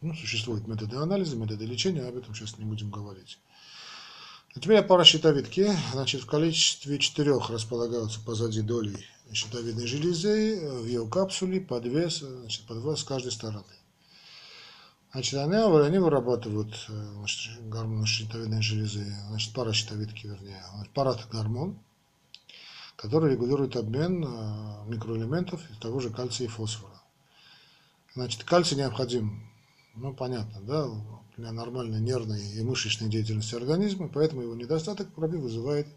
Ну, 0.00 0.14
существуют 0.14 0.66
методы 0.66 0.96
анализа, 0.96 1.36
методы 1.36 1.66
лечения, 1.66 2.02
об 2.02 2.16
этом 2.16 2.34
сейчас 2.34 2.56
не 2.56 2.64
будем 2.64 2.90
говорить. 2.90 3.38
А 4.54 4.60
теперь 4.60 4.82
пара 4.82 5.04
щитовидки. 5.04 5.70
Значит, 5.92 6.22
в 6.22 6.26
количестве 6.26 6.98
четырех 6.98 7.50
располагаются 7.50 8.20
позади 8.20 8.62
доли 8.62 9.04
щитовидной 9.32 9.86
железы 9.86 10.70
в 10.80 10.86
ее 10.86 11.06
капсуле 11.06 11.60
по 11.60 11.80
две, 11.80 12.08
значит, 12.08 12.64
по 12.66 12.74
два 12.74 12.96
с 12.96 13.04
каждой 13.04 13.32
стороны. 13.32 13.64
Значит, 15.18 15.34
они, 15.34 15.56
они 15.56 15.98
вырабатывают 15.98 16.86
значит, 16.86 17.68
гормоны 17.68 18.06
щитовидной 18.06 18.62
железы, 18.62 19.04
значит, 19.26 19.52
пара 19.52 19.72
щитовидки, 19.72 20.28
вернее, 20.28 20.62
парат 20.94 21.26
гормон, 21.28 21.76
который 22.94 23.32
регулирует 23.32 23.74
обмен 23.74 24.24
э, 24.24 24.84
микроэлементов 24.86 25.68
из 25.72 25.78
того 25.78 25.98
же 25.98 26.10
кальция 26.10 26.44
и 26.44 26.48
фосфора. 26.48 27.02
Значит, 28.14 28.44
кальций 28.44 28.78
необходим, 28.78 29.42
ну, 29.96 30.14
понятно, 30.14 30.60
да, 30.60 30.86
для 31.36 31.50
нормальной 31.50 32.00
нервной 32.00 32.52
и 32.52 32.62
мышечной 32.62 33.10
деятельности 33.10 33.56
организма, 33.56 34.06
поэтому 34.06 34.42
его 34.42 34.54
недостаток 34.54 35.12
крови 35.12 35.36
вызывает 35.36 35.88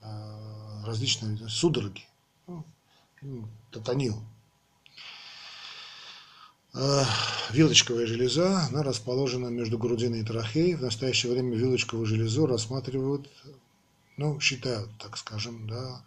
э, 0.00 0.84
различные 0.84 1.48
судороги, 1.48 2.02
ну, 2.48 3.48
татонил. 3.70 4.20
Вилочковая 6.74 8.06
железа, 8.06 8.66
она 8.68 8.82
расположена 8.82 9.48
между 9.48 9.76
грудиной 9.76 10.20
и 10.20 10.24
трахеей. 10.24 10.74
В 10.74 10.80
настоящее 10.80 11.32
время 11.32 11.54
вилочковую 11.54 12.06
железу 12.06 12.46
рассматривают, 12.46 13.28
ну, 14.16 14.40
считают, 14.40 14.88
так 14.98 15.18
скажем, 15.18 15.68
да, 15.68 16.02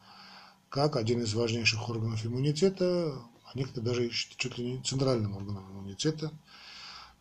как 0.70 0.96
один 0.96 1.22
из 1.22 1.34
важнейших 1.36 1.88
органов 1.88 2.26
иммунитета, 2.26 3.14
а 3.46 3.58
некоторые 3.58 3.86
даже 3.86 4.10
чуть 4.10 4.58
ли 4.58 4.72
не 4.72 4.84
центральным 4.84 5.38
органом 5.38 5.72
иммунитета, 5.72 6.32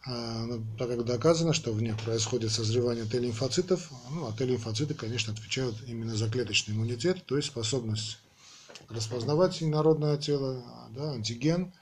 а, 0.06 0.46
ну, 0.46 0.64
так 0.78 0.88
как 0.88 1.04
доказано, 1.04 1.52
что 1.52 1.72
в 1.72 1.82
них 1.82 2.00
происходит 2.00 2.50
созревание 2.50 3.04
Т-лимфоцитов, 3.04 3.90
ну, 4.10 4.26
а 4.26 4.32
Т-лимфоциты, 4.32 4.94
конечно, 4.94 5.34
отвечают 5.34 5.76
именно 5.86 6.16
за 6.16 6.30
клеточный 6.30 6.74
иммунитет, 6.74 7.26
то 7.26 7.36
есть 7.36 7.48
способность 7.48 8.18
распознавать 8.88 9.62
инородное 9.62 10.16
тело, 10.16 10.64
да, 10.90 11.12
антиген, 11.12 11.72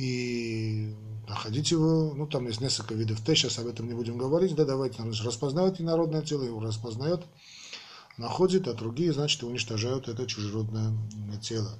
и 0.00 0.94
находить 1.28 1.70
его, 1.70 2.14
ну 2.14 2.26
там 2.26 2.46
есть 2.46 2.60
несколько 2.60 2.94
видов 2.94 3.20
Т, 3.20 3.34
сейчас 3.34 3.58
об 3.58 3.66
этом 3.66 3.86
не 3.86 3.94
будем 3.94 4.16
говорить, 4.16 4.54
да, 4.54 4.64
давайте, 4.64 5.02
распознавать 5.02 5.80
инородное 5.80 6.22
тело, 6.22 6.42
его 6.42 6.60
распознает, 6.60 7.20
находит, 8.16 8.66
а 8.66 8.72
другие, 8.72 9.12
значит, 9.12 9.42
уничтожают 9.42 10.08
это 10.08 10.26
чужеродное 10.26 10.94
тело. 11.42 11.78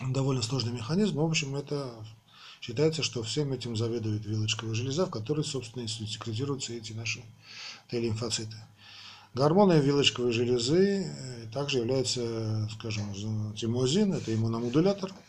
Довольно 0.00 0.42
сложный 0.42 0.72
механизм, 0.72 1.16
в 1.16 1.24
общем, 1.24 1.54
это 1.54 1.92
считается, 2.62 3.02
что 3.02 3.22
всем 3.22 3.52
этим 3.52 3.76
заведует 3.76 4.24
вилочковая 4.24 4.74
железа, 4.74 5.04
в 5.04 5.10
которой, 5.10 5.44
собственно, 5.44 5.82
и 5.82 5.86
секретируются 5.86 6.72
эти 6.72 6.92
наши 6.92 7.22
Т-лимфоциты. 7.90 8.56
Гормоны 9.34 9.74
вилочковой 9.74 10.32
железы 10.32 11.04
э, 11.04 11.46
также 11.52 11.78
являются, 11.78 12.68
скажем, 12.72 13.12
тимозин, 13.54 14.14
это 14.14 14.34
иммуномодулятор– 14.34 15.12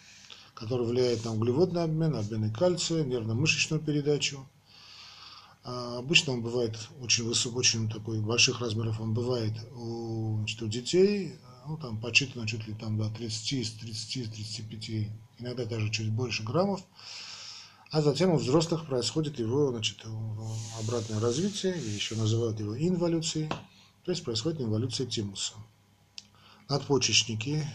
который 0.60 0.86
влияет 0.86 1.24
на 1.26 1.34
углеводный 1.34 1.84
обмен, 1.84 2.16
обмен 2.16 2.52
кальция, 2.54 3.06
нервно-мышечную 3.06 3.80
передачу. 3.80 4.48
А 5.64 5.98
обычно 6.00 6.34
он 6.34 6.42
бывает 6.42 6.78
очень 7.02 7.26
высок, 7.26 7.56
очень 7.56 7.90
такой 7.90 8.20
больших 8.20 8.60
размеров 8.60 9.00
он 9.00 9.14
бывает 9.14 9.54
у, 9.76 10.38
значит, 10.40 10.62
у 10.62 10.68
детей, 10.68 11.36
ну, 11.68 11.78
там 11.78 12.00
почитано 12.00 12.48
чуть 12.48 12.68
ли 12.68 12.74
там 12.74 12.98
до 12.98 13.10
30, 13.10 13.80
30, 13.80 14.32
35, 14.34 15.12
иногда 15.40 15.66
даже 15.66 15.90
чуть 15.92 16.12
больше 16.12 16.44
граммов. 16.44 16.82
А 17.92 18.02
затем 18.02 18.32
у 18.32 18.38
взрослых 18.38 18.86
происходит 18.86 19.40
его 19.40 19.72
значит, 19.72 20.06
обратное 20.80 21.20
развитие, 21.20 21.76
еще 21.78 22.16
называют 22.16 22.60
его 22.60 22.78
инволюцией, 22.78 23.50
то 24.04 24.12
есть 24.12 24.24
происходит 24.24 24.62
инволюция 24.62 25.08
тимуса. 25.08 25.54
Надпочечники 26.70 27.66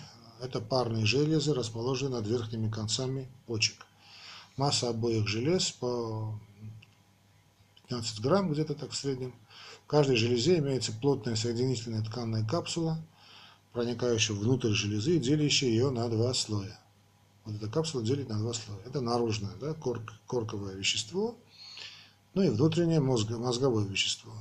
это 0.40 0.60
парные 0.60 1.06
железы, 1.06 1.54
расположенные 1.54 2.20
над 2.20 2.26
верхними 2.26 2.70
концами 2.70 3.28
почек. 3.46 3.86
Масса 4.56 4.90
обоих 4.90 5.26
желез 5.26 5.70
по 5.72 6.38
15 7.88 8.20
грамм, 8.20 8.52
где-то 8.52 8.74
так 8.74 8.90
в 8.90 8.96
среднем. 8.96 9.34
В 9.84 9.86
каждой 9.86 10.16
железе 10.16 10.58
имеется 10.58 10.92
плотная 10.92 11.36
соединительная 11.36 12.02
тканная 12.02 12.46
капсула, 12.46 12.98
проникающая 13.72 14.34
внутрь 14.34 14.70
железы 14.70 15.16
и 15.16 15.20
делящая 15.20 15.70
ее 15.70 15.90
на 15.90 16.08
два 16.08 16.32
слоя. 16.34 16.78
Вот 17.44 17.56
эта 17.56 17.68
капсула 17.68 18.02
делит 18.04 18.28
на 18.28 18.38
два 18.38 18.54
слоя. 18.54 18.80
Это 18.86 19.00
наружное, 19.00 19.54
да, 19.60 19.74
корк, 19.74 20.12
корковое 20.26 20.74
вещество, 20.74 21.36
ну 22.34 22.42
и 22.42 22.48
внутреннее 22.48 23.00
мозго, 23.00 23.38
мозговое 23.38 23.84
вещество. 23.84 24.32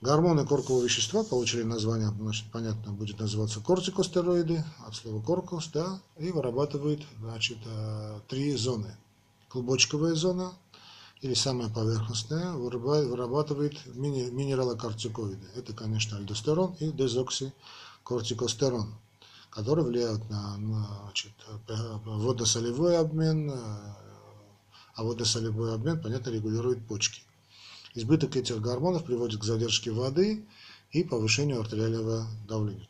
Гормоны 0.00 0.46
коркового 0.46 0.84
вещества 0.84 1.24
получили 1.24 1.62
название, 1.62 2.10
значит, 2.10 2.50
понятно, 2.52 2.92
будет 2.92 3.20
называться 3.20 3.60
кортикостероиды, 3.60 4.64
от 4.86 4.94
слова 4.94 5.22
коркус, 5.22 5.70
да, 5.72 6.00
и 6.18 6.30
вырабатывают, 6.30 7.02
значит, 7.20 7.58
э, 7.64 8.20
три 8.28 8.54
зоны. 8.56 8.94
Клубочковая 9.48 10.14
зона, 10.14 10.52
или 11.22 11.32
самая 11.32 11.70
поверхностная, 11.70 12.52
вырабатывает 12.52 13.78
мини, 13.94 14.28
минералокортикоиды. 14.30 15.46
Это, 15.56 15.72
конечно, 15.72 16.18
альдостерон 16.18 16.74
и 16.80 16.92
дезоксикортикостерон, 16.92 18.94
которые 19.48 19.86
влияют 19.86 20.28
на, 20.28 20.58
на 20.58 20.86
значит, 21.04 21.32
водно-солевой 22.04 22.98
обмен, 22.98 23.50
а 23.50 25.02
водно-солевой 25.02 25.74
обмен, 25.74 26.02
понятно, 26.02 26.28
регулирует 26.28 26.86
почки. 26.86 27.22
Избыток 27.94 28.36
этих 28.36 28.60
гормонов 28.60 29.04
приводит 29.04 29.40
к 29.40 29.44
задержке 29.44 29.92
воды 29.92 30.44
и 30.90 31.04
повышению 31.04 31.60
артериального 31.60 32.26
давления. 32.48 32.88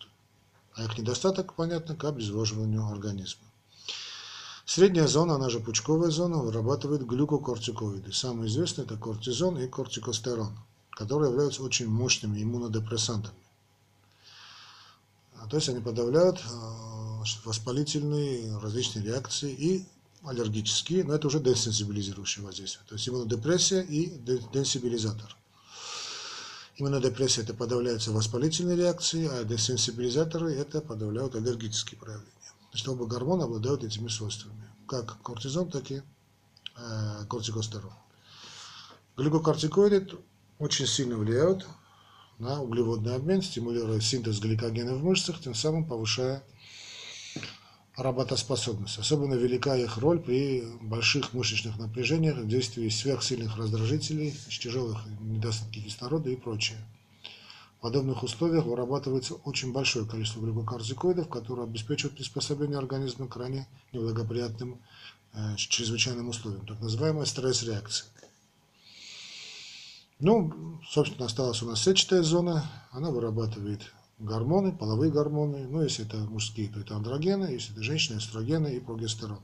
А 0.74 0.84
их 0.84 0.98
недостаток, 0.98 1.54
понятно, 1.54 1.94
к 1.94 2.04
обезвоживанию 2.04 2.86
организма. 2.86 3.44
Средняя 4.64 5.06
зона, 5.06 5.34
она 5.34 5.50
же 5.50 5.60
пучковая 5.60 6.10
зона, 6.10 6.38
вырабатывает 6.38 7.06
глюкокортикоиды. 7.06 8.12
Самый 8.12 8.48
известный 8.48 8.84
это 8.84 8.96
кортизон 8.96 9.58
и 9.58 9.68
кортикостерон, 9.68 10.58
которые 10.90 11.30
являются 11.30 11.62
очень 11.62 11.86
мощными 11.86 12.42
иммунодепрессантами. 12.42 13.36
А, 15.38 15.46
то 15.46 15.56
есть 15.56 15.68
они 15.68 15.80
подавляют 15.80 16.42
значит, 17.18 17.44
воспалительные 17.44 18.56
различные 18.58 19.04
реакции 19.04 19.52
и 19.52 19.86
аллергические, 20.26 21.04
но 21.04 21.14
это 21.14 21.26
уже 21.26 21.40
десенсибилизирующее 21.40 22.44
воздействие. 22.44 22.84
То 22.88 22.94
есть 22.94 23.08
иммунодепрессия 23.08 23.82
и 23.82 24.10
денсибилизатор. 24.52 25.36
Иммунодепрессия– 26.76 27.42
это 27.44 27.54
подавляются 27.54 28.10
воспалительные 28.10 28.76
реакции, 28.76 29.28
а 29.30 29.44
десенсибилизаторы– 29.44 30.52
это 30.54 30.80
подавляют 30.80 31.36
аллергические 31.36 31.98
проявления. 31.98 32.32
Значит, 32.70 32.88
оба 32.88 33.06
гормона 33.06 33.44
обладают 33.44 33.84
этими 33.84 34.08
свойствами, 34.08 34.68
как 34.88 35.22
кортизон, 35.22 35.70
так 35.70 35.90
и 35.92 36.02
э, 36.76 37.24
кортикостерон. 37.28 37.92
Глюкокортикоиды 39.16 40.18
очень 40.58 40.86
сильно 40.88 41.16
влияют 41.16 41.64
на 42.38 42.60
углеводный 42.60 43.14
обмен, 43.14 43.42
стимулируя 43.42 44.00
синтез 44.00 44.40
гликогена 44.40 44.94
в 44.96 45.04
мышцах, 45.04 45.40
тем 45.40 45.54
самым 45.54 45.86
повышая 45.86 46.42
работоспособность. 47.96 48.98
Особенно 48.98 49.34
велика 49.34 49.76
их 49.76 49.98
роль 49.98 50.18
при 50.18 50.64
больших 50.80 51.32
мышечных 51.32 51.78
напряжениях, 51.78 52.46
действии 52.46 52.88
сверхсильных 52.88 53.56
раздражителей, 53.56 54.34
тяжелых 54.48 54.98
недостатки 55.20 55.80
кислорода 55.80 56.30
и 56.30 56.36
прочее. 56.36 56.78
В 57.78 57.82
подобных 57.82 58.22
условиях 58.22 58.64
вырабатывается 58.64 59.34
очень 59.34 59.72
большое 59.72 60.06
количество 60.06 60.40
глюкокортикоидов, 60.40 61.28
которые 61.28 61.64
обеспечивают 61.64 62.16
приспособление 62.16 62.78
организма 62.78 63.28
к 63.28 63.32
крайне 63.34 63.68
неблагоприятным 63.92 64.80
э, 65.34 65.56
чрезвычайным 65.56 66.30
условиям, 66.30 66.66
так 66.66 66.80
называемая 66.80 67.26
стресс-реакция. 67.26 68.08
Ну, 70.18 70.80
собственно, 70.88 71.26
осталась 71.26 71.62
у 71.62 71.66
нас 71.66 71.82
сетчатая 71.82 72.22
зона, 72.22 72.64
она 72.90 73.10
вырабатывает 73.10 73.92
гормоны, 74.24 74.72
половые 74.72 75.10
гормоны. 75.10 75.66
Ну, 75.68 75.82
если 75.82 76.06
это 76.06 76.16
мужские, 76.16 76.68
то 76.68 76.80
это 76.80 76.96
андрогены, 76.96 77.46
если 77.46 77.72
это 77.72 77.82
женщины, 77.82 78.18
эстрогены 78.18 78.74
и 78.74 78.80
прогестерон. 78.80 79.40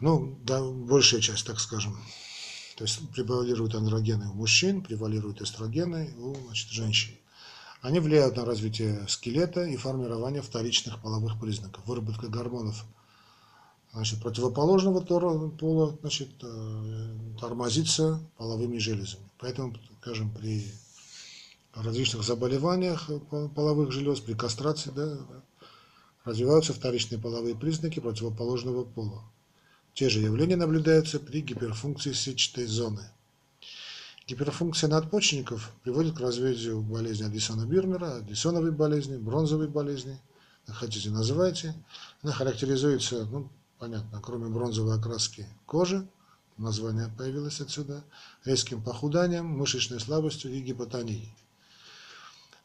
Ну, 0.00 0.38
да, 0.44 0.62
большая 0.62 1.20
часть, 1.20 1.46
так 1.46 1.58
скажем. 1.58 1.96
То 2.76 2.84
есть 2.84 3.10
превалируют 3.10 3.74
андрогены 3.74 4.28
у 4.28 4.34
мужчин, 4.34 4.82
превалируют 4.82 5.42
эстрогены 5.42 6.14
у 6.16 6.34
значит, 6.46 6.68
женщин. 6.68 7.14
Они 7.82 7.98
влияют 8.00 8.36
на 8.36 8.44
развитие 8.44 9.06
скелета 9.08 9.64
и 9.64 9.76
формирование 9.76 10.42
вторичных 10.42 11.00
половых 11.00 11.40
признаков. 11.40 11.84
Выработка 11.86 12.28
гормонов 12.28 12.84
значит, 13.92 14.20
противоположного 14.20 15.00
пола 15.00 15.96
значит, 16.00 16.30
э, 16.42 17.16
тормозится 17.40 18.20
половыми 18.36 18.78
железами. 18.78 19.28
Поэтому, 19.38 19.74
скажем, 20.00 20.30
при 20.30 20.64
различных 21.74 22.22
заболеваниях 22.22 23.10
половых 23.54 23.92
желез, 23.92 24.20
при 24.20 24.34
кастрации, 24.34 24.90
да, 24.90 25.18
развиваются 26.24 26.72
вторичные 26.72 27.20
половые 27.20 27.54
признаки 27.54 28.00
противоположного 28.00 28.84
пола. 28.84 29.22
Те 29.94 30.08
же 30.08 30.20
явления 30.20 30.56
наблюдаются 30.56 31.18
при 31.18 31.40
гиперфункции 31.40 32.12
сетчатой 32.12 32.66
зоны. 32.66 33.02
Гиперфункция 34.26 34.88
надпочечников 34.88 35.72
приводит 35.82 36.16
к 36.16 36.20
развитию 36.20 36.82
болезни 36.82 37.24
Аддисона 37.24 37.66
Бирмера, 37.66 38.16
Аддисоновой 38.16 38.72
болезни, 38.72 39.16
бронзовой 39.16 39.68
болезни, 39.68 40.20
как 40.66 40.76
хотите 40.76 41.10
называйте. 41.10 41.74
Она 42.22 42.32
характеризуется, 42.32 43.24
ну, 43.24 43.48
понятно, 43.78 44.20
кроме 44.20 44.48
бронзовой 44.48 44.96
окраски 44.96 45.46
кожи, 45.64 46.06
название 46.58 47.08
появилось 47.16 47.60
отсюда, 47.60 48.04
резким 48.44 48.82
похуданием, 48.82 49.46
мышечной 49.46 49.98
слабостью 49.98 50.52
и 50.52 50.60
гипотонией. 50.60 51.34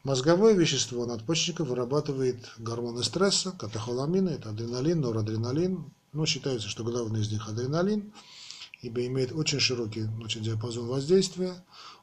Мозговое 0.05 0.53
вещество 0.53 1.05
надпочечника 1.05 1.63
вырабатывает 1.63 2.49
гормоны 2.57 3.03
стресса, 3.05 3.53
катехоламины, 3.53 4.31
это 4.31 4.49
адреналин, 4.49 4.99
норадреналин. 4.99 5.93
Но 6.11 6.25
считается, 6.25 6.67
что 6.67 6.83
главный 6.83 7.21
из 7.21 7.31
них 7.31 7.47
адреналин, 7.47 8.11
ибо 8.81 9.05
имеет 9.05 9.31
очень 9.31 9.61
широкий 9.61 10.01
значит, 10.01 10.43
диапазон 10.43 10.87
воздействия. 10.87 11.55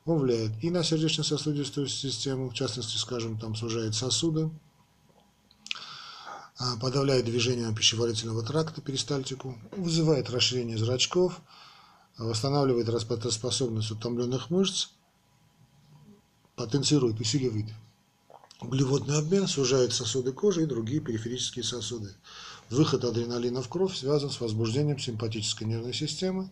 Он 0.06 0.18
влияет 0.18 0.52
и 0.64 0.70
на 0.70 0.82
сердечно-сосудистую 0.82 1.88
систему, 1.88 2.48
в 2.48 2.54
частности, 2.54 2.96
скажем, 2.96 3.38
там 3.38 3.54
сужает 3.54 3.94
сосуды, 3.94 4.50
а, 6.56 6.78
подавляет 6.78 7.26
движение 7.26 7.70
пищеварительного 7.74 8.42
тракта, 8.42 8.80
перистальтику, 8.80 9.58
вызывает 9.76 10.30
расширение 10.30 10.78
зрачков, 10.78 11.42
восстанавливает 12.16 12.88
работоспособность 12.88 13.90
утомленных 13.90 14.48
мышц, 14.48 14.88
потенцирует, 16.56 17.20
усиливает 17.20 17.66
углеводный 18.60 19.18
обмен, 19.18 19.46
сужает 19.46 19.92
сосуды 19.92 20.32
кожи 20.32 20.62
и 20.62 20.66
другие 20.66 21.00
периферические 21.00 21.64
сосуды. 21.64 22.14
Выход 22.68 23.04
адреналина 23.04 23.62
в 23.62 23.68
кровь 23.68 23.96
связан 23.96 24.30
с 24.30 24.40
возбуждением 24.40 24.98
симпатической 24.98 25.66
нервной 25.66 25.94
системы. 25.94 26.50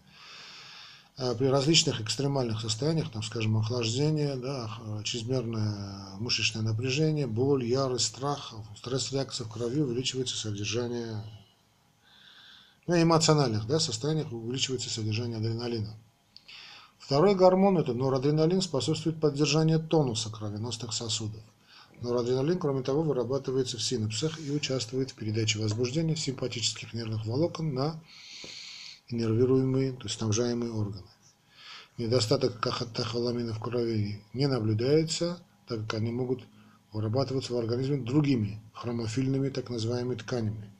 А 1.16 1.34
при 1.34 1.46
различных 1.46 2.00
экстремальных 2.00 2.60
состояниях, 2.60 3.10
там, 3.10 3.22
скажем, 3.24 3.56
охлаждение, 3.56 4.36
да, 4.36 4.70
чрезмерное 5.04 6.16
мышечное 6.20 6.62
напряжение, 6.62 7.26
боль, 7.26 7.64
ярость, 7.64 8.06
страх, 8.06 8.54
стресс-реакция 8.76 9.46
в 9.46 9.52
крови 9.52 9.80
увеличивается 9.80 10.36
содержание 10.36 11.24
ну, 12.88 13.02
эмоциональных 13.02 13.66
да, 13.66 13.78
состояниях 13.80 14.32
увеличивается 14.32 14.88
содержание 14.88 15.36
адреналина. 15.36 15.94
Второй 16.98 17.34
гормон, 17.34 17.78
это 17.78 17.92
норадреналин, 17.92 18.62
способствует 18.62 19.20
поддержанию 19.20 19.78
тонуса 19.78 20.30
кровеносных 20.30 20.92
сосудов. 20.92 21.42
Норадреналин, 22.00 22.58
кроме 22.58 22.82
того, 22.82 23.02
вырабатывается 23.02 23.76
в 23.76 23.82
синапсах 23.82 24.38
и 24.40 24.50
участвует 24.52 25.10
в 25.10 25.14
передаче 25.14 25.58
возбуждения 25.58 26.14
симпатических 26.14 26.94
нервных 26.94 27.26
волокон 27.26 27.74
на 27.74 28.00
иннервируемые, 29.08 29.92
то 29.92 30.04
есть 30.04 30.16
снабжаемые 30.18 30.70
органы. 30.70 31.06
Недостаток 31.96 32.60
кахатахоламина 32.60 33.52
в 33.52 33.58
крови 33.58 34.22
не 34.32 34.46
наблюдается, 34.46 35.42
так 35.66 35.80
как 35.80 35.94
они 35.94 36.12
могут 36.12 36.44
вырабатываться 36.92 37.52
в 37.52 37.58
организме 37.58 37.96
другими 37.96 38.62
хромофильными 38.72 39.48
так 39.48 39.68
называемыми 39.68 40.14
тканями. 40.14 40.70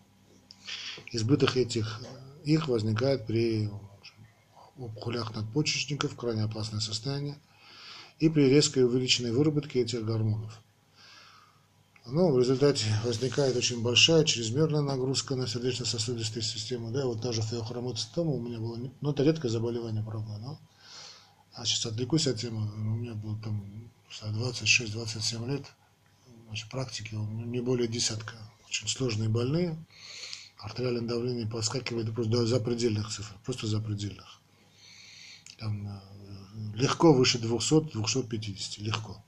Избыток 1.11 1.57
этих 1.57 2.01
их 2.45 2.69
возникает 2.69 3.27
при 3.27 3.69
опухолях 4.77 5.35
надпочечников, 5.35 6.15
крайне 6.15 6.45
опасное 6.45 6.81
состояние, 6.81 7.39
и 8.21 8.29
при 8.29 8.49
резкой 8.49 8.85
увеличенной 8.85 9.33
выработке 9.33 9.81
этих 9.81 10.05
гормонов. 10.05 10.61
Но 12.11 12.33
в 12.33 12.39
результате 12.39 12.87
возникает 13.05 13.55
очень 13.55 13.83
большая 13.83 14.25
чрезмерная 14.25 14.81
нагрузка 14.81 15.37
на 15.37 15.47
сердечно-сосудистую 15.47 16.43
систему. 16.43 16.91
Да, 16.91 17.05
вот 17.05 17.21
даже 17.21 17.43
феохромоцитома 17.43 18.31
у 18.31 18.41
меня 18.41 18.59
было, 18.59 18.79
ну 19.03 19.11
это 19.11 19.23
редкое 19.23 19.51
заболевание, 19.51 20.03
правда, 20.03 20.39
но 20.39 20.59
а 21.53 21.67
сейчас 21.67 21.85
отвлекусь 21.87 22.27
от 22.27 22.41
темы, 22.41 22.63
у 22.63 22.97
меня 22.97 23.13
было 23.13 23.39
там 23.43 23.91
26-27 24.23 25.51
лет, 25.51 25.67
значит, 26.47 26.71
практики 26.71 27.15
не 27.15 27.61
более 27.61 27.89
десятка, 27.89 28.37
очень 28.67 28.89
сложные 28.89 29.29
больные, 29.29 29.77
артериальное 30.57 31.03
давление 31.03 31.47
подскакивает 31.47 32.15
просто 32.15 32.33
до 32.33 32.47
запредельных 32.47 33.11
цифр, 33.11 33.35
просто 33.45 33.67
запредельных. 33.67 34.41
Там 35.59 35.87
э, 35.87 36.01
легко 36.75 37.13
выше 37.13 37.39
200-250, 37.39 38.81
легко. 38.81 39.23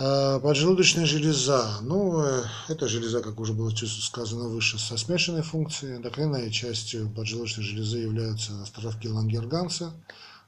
А, 0.00 0.38
поджелудочная 0.38 1.06
железа. 1.06 1.78
Ну, 1.82 2.22
э, 2.22 2.44
эта 2.68 2.86
железа, 2.86 3.20
как 3.20 3.40
уже 3.40 3.52
было 3.52 3.68
сказано 3.70 4.44
выше, 4.44 4.78
со 4.78 4.96
смешанной 4.96 5.42
функцией. 5.42 5.96
Эндокринной 5.96 6.52
частью 6.52 7.10
поджелудочной 7.10 7.64
железы 7.64 7.98
являются 7.98 8.62
островки 8.62 9.08
Лангерганса, 9.08 9.92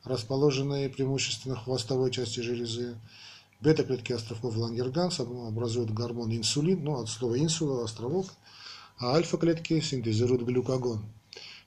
расположенные 0.05 0.89
преимущественно 0.89 1.57
в 1.57 1.65
хвостовой 1.65 2.13
части 2.13 2.39
железы. 2.39 2.97
Бета-клетки 3.61 4.13
островков 4.13 4.57
Лангерганса 4.57 5.25
образуют 5.25 5.91
гормон 5.91 6.31
инсулин, 6.31 6.85
ну, 6.85 7.01
от 7.01 7.09
слова 7.09 7.37
инсула, 7.37 7.83
островок, 7.83 8.29
а 8.99 9.17
альфа-клетки 9.17 9.81
синтезируют 9.81 10.43
глюкагон. 10.43 11.05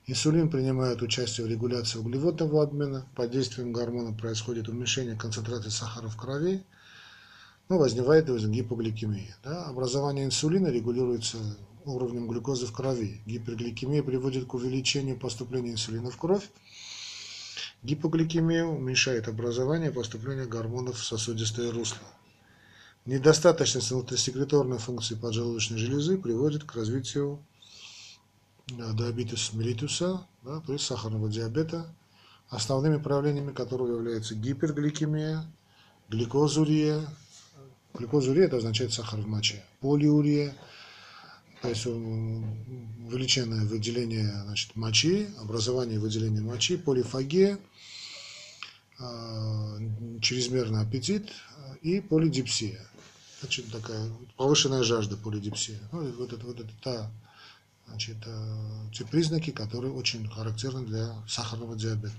Инсулин 0.06 0.48
принимает 0.48 1.02
участие 1.02 1.46
в 1.46 1.50
регуляции 1.50 1.98
углеводного 1.98 2.62
обмена. 2.62 3.06
Под 3.14 3.30
действием 3.30 3.74
гормона 3.74 4.16
происходит 4.16 4.70
уменьшение 4.70 5.16
концентрации 5.16 5.68
сахара 5.68 6.08
в 6.08 6.16
крови, 6.16 6.64
ну, 7.68 7.78
возникает 7.78 8.26
гипогликемия. 8.26 9.36
Да? 9.42 9.66
Образование 9.66 10.24
инсулина 10.24 10.68
регулируется 10.68 11.38
уровнем 11.84 12.28
глюкозы 12.28 12.66
в 12.66 12.72
крови. 12.72 13.20
Гипергликемия 13.26 14.02
приводит 14.02 14.46
к 14.46 14.54
увеличению 14.54 15.18
поступления 15.18 15.72
инсулина 15.72 16.10
в 16.10 16.16
кровь. 16.16 16.48
Гипогликемия 17.82 18.64
уменьшает 18.64 19.28
образование 19.28 19.90
и 19.90 19.92
поступление 19.92 20.46
гормонов 20.46 20.98
в 20.98 21.04
сосудистое 21.04 21.70
русло. 21.70 22.06
Недостаточность 23.04 23.90
внутрисекреторной 23.90 24.78
функции 24.78 25.14
поджелудочной 25.14 25.76
железы 25.76 26.16
приводит 26.16 26.64
к 26.64 26.74
развитию 26.74 27.44
диабетис 28.66 29.52
меллитуса, 29.52 30.26
да, 30.42 30.60
то 30.60 30.72
есть 30.72 30.86
сахарного 30.86 31.28
диабета, 31.28 31.94
основными 32.48 32.96
проявлениями 32.96 33.52
которого 33.52 33.88
являются 33.88 34.34
гипергликемия, 34.34 35.44
гликозурия, 36.08 37.06
гликозурия 37.94 38.46
это 38.46 38.58
означает 38.58 38.92
сахар 38.92 39.20
в 39.20 39.26
моче, 39.26 39.62
полиурия, 39.80 40.54
то 41.62 41.68
есть 41.68 41.86
увеличенное 41.86 43.64
выделение 43.64 44.30
значит, 44.44 44.76
мочи, 44.76 45.30
образование 45.40 45.98
выделения 45.98 46.40
мочи, 46.40 46.76
полифагия, 46.76 47.58
а, 48.98 49.78
чрезмерный 50.20 50.82
аппетит 50.82 51.32
и 51.82 52.00
полидипсия. 52.00 52.80
Значит, 53.40 53.70
такая 53.70 54.10
повышенная 54.36 54.82
жажда 54.82 55.16
полидипсия. 55.16 55.78
Ну, 55.92 56.10
вот 56.12 56.32
это, 56.32 56.46
вот 56.46 56.60
это 56.60 56.70
та 56.82 57.10
Значит, 57.86 58.16
э, 58.24 58.90
те 58.92 59.04
признаки, 59.04 59.50
которые 59.50 59.92
очень 59.92 60.28
характерны 60.28 60.86
для 60.86 61.14
сахарного 61.28 61.76
диабета. 61.76 62.14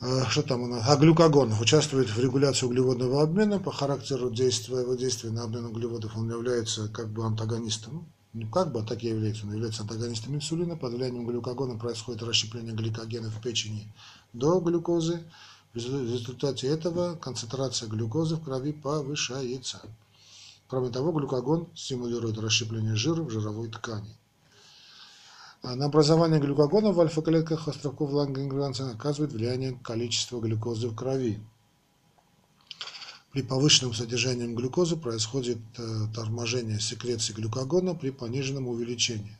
Э, 0.00 0.24
что 0.28 0.42
там 0.42 0.62
у 0.62 0.66
нас? 0.66 0.84
А 0.86 0.96
глюкагон 0.96 1.52
участвует 1.60 2.10
в 2.10 2.18
регуляции 2.18 2.66
углеводного 2.66 3.22
обмена. 3.22 3.58
По 3.58 3.72
характеру 3.72 4.30
действия, 4.30 4.80
его 4.80 4.94
действия 4.94 5.30
на 5.30 5.44
обмен 5.44 5.66
углеводов 5.66 6.16
он 6.16 6.30
является 6.30 6.88
как 6.88 7.08
бы 7.08 7.24
антагонистом. 7.24 8.06
Ну, 8.34 8.48
как 8.50 8.72
бы, 8.72 8.80
а 8.80 8.82
так 8.82 9.02
и 9.02 9.08
является. 9.08 9.46
Он 9.46 9.54
является 9.54 9.82
антагонистом 9.82 10.34
инсулина. 10.34 10.76
Под 10.76 10.92
влиянием 10.92 11.26
глюкагона 11.26 11.78
происходит 11.78 12.22
расщепление 12.22 12.74
гликогена 12.74 13.30
в 13.30 13.40
печени 13.40 13.90
до 14.34 14.60
глюкозы. 14.60 15.22
В 15.72 15.78
результате 15.78 16.68
этого 16.68 17.16
концентрация 17.16 17.88
глюкозы 17.88 18.36
в 18.36 18.44
крови 18.44 18.72
повышается. 18.72 19.80
Кроме 20.68 20.90
того, 20.90 21.12
глюкагон 21.12 21.68
стимулирует 21.74 22.38
расщепление 22.38 22.96
жира 22.96 23.22
в 23.22 23.30
жировой 23.30 23.68
ткани. 23.68 24.16
На 25.74 25.86
образование 25.86 26.38
глюкагона 26.38 26.92
в 26.92 27.00
альфа-клетках 27.00 27.66
островков 27.66 28.12
Лангенгранца 28.12 28.88
оказывает 28.88 29.32
влияние 29.32 29.76
количества 29.82 30.38
глюкозы 30.38 30.86
в 30.86 30.94
крови. 30.94 31.40
При 33.32 33.42
повышенном 33.42 33.92
содержании 33.92 34.46
глюкозы 34.54 34.96
происходит 34.96 35.58
э, 35.76 35.82
торможение 36.14 36.78
секреции 36.78 37.32
глюкагона 37.32 37.96
при 37.96 38.10
пониженном 38.10 38.68
увеличении. 38.68 39.36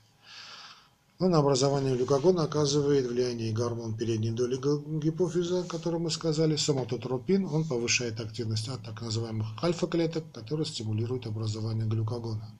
Но 1.20 1.28
на 1.28 1.38
образование 1.38 1.94
глюкагона 1.94 2.42
оказывает 2.42 3.06
влияние 3.06 3.52
гормон 3.52 3.96
передней 3.96 4.32
доли 4.32 4.56
гипофиза, 5.00 5.60
о 5.60 5.64
котором 5.64 6.02
мы 6.02 6.10
сказали, 6.10 6.56
соматотропин. 6.56 7.46
Он 7.46 7.64
повышает 7.64 8.18
активность 8.18 8.66
от 8.66 8.82
так 8.82 9.00
называемых 9.00 9.46
альфа-клеток, 9.62 10.24
которые 10.32 10.66
стимулируют 10.66 11.28
образование 11.28 11.86
глюкагона. 11.86 12.50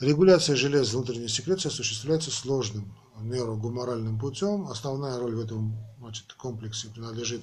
Регуляция 0.00 0.56
желез 0.56 0.92
внутренней 0.92 1.28
секреции 1.28 1.68
осуществляется 1.68 2.30
сложным 2.30 2.94
нейрогуморальным 3.18 4.18
путем. 4.18 4.66
Основная 4.68 5.18
роль 5.18 5.34
в 5.34 5.40
этом 5.40 5.74
значит, 5.98 6.34
комплексе 6.34 6.88
принадлежит 6.88 7.40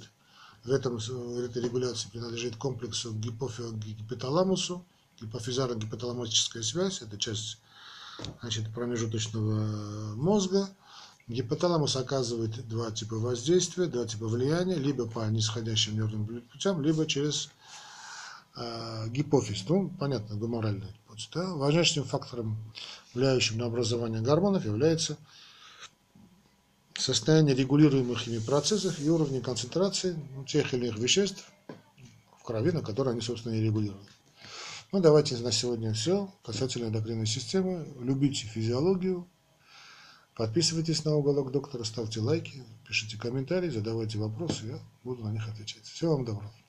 в, 0.63 0.69
этом, 0.69 0.97
в 0.97 1.39
этой 1.39 1.63
регуляции 1.63 2.09
принадлежит 2.09 2.55
комплексу 2.57 3.11
гипофиза-гипоталамусу, 3.11 4.85
гипофизаро-гипоталаматическая 5.19 6.61
связь, 6.61 7.01
это 7.01 7.17
часть 7.17 7.57
значит, 8.41 8.71
промежуточного 8.71 10.13
мозга. 10.15 10.69
Гипоталамус 11.27 11.95
оказывает 11.95 12.67
два 12.67 12.91
типа 12.91 13.15
воздействия, 13.15 13.87
два 13.87 14.05
типа 14.05 14.27
влияния, 14.27 14.75
либо 14.75 15.07
по 15.07 15.27
нисходящим 15.27 15.95
нервным 15.95 16.43
путям, 16.51 16.83
либо 16.83 17.07
через 17.07 17.49
э, 18.55 19.07
гипофиз. 19.09 19.67
Ну, 19.67 19.89
понятно, 19.99 20.35
гуморальный 20.35 20.93
путь. 21.13 21.29
Да? 21.33 21.53
Важнейшим 21.53 22.03
фактором, 22.03 22.57
влияющим 23.13 23.57
на 23.57 23.65
образование 23.65 24.21
гормонов, 24.21 24.65
является 24.65 25.17
состояние 26.95 27.55
регулируемых 27.55 28.27
ими 28.27 28.39
процессов 28.39 28.99
и 28.99 29.09
уровни 29.09 29.39
концентрации 29.39 30.15
ну, 30.35 30.43
тех 30.43 30.73
или 30.73 30.87
иных 30.87 30.99
веществ 30.99 31.51
в 32.39 32.43
крови, 32.43 32.71
на 32.71 32.81
которые 32.81 33.13
они, 33.13 33.21
собственно, 33.21 33.53
и 33.53 33.61
регулируют. 33.61 34.09
Ну, 34.91 34.99
давайте 34.99 35.37
на 35.37 35.51
сегодня 35.51 35.93
все 35.93 36.31
касательно 36.43 36.87
эндокринной 36.87 37.25
системы. 37.25 37.87
Любите 37.99 38.45
физиологию. 38.45 39.27
Подписывайтесь 40.35 41.05
на 41.05 41.15
уголок 41.15 41.51
доктора, 41.51 41.83
ставьте 41.83 42.19
лайки, 42.19 42.63
пишите 42.87 43.17
комментарии, 43.17 43.69
задавайте 43.69 44.17
вопросы, 44.17 44.65
я 44.65 44.79
буду 45.03 45.23
на 45.23 45.31
них 45.31 45.47
отвечать. 45.47 45.83
Всего 45.83 46.15
вам 46.15 46.25
доброго. 46.25 46.62